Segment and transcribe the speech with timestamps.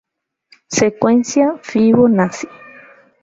[0.77, 2.47] Secuencia Fibonacci